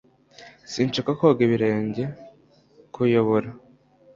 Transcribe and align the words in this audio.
Sinshaka 0.71 1.11
koga 1.19 1.41
ibirenge. 1.47 2.03
(_kuyobora) 2.93 3.49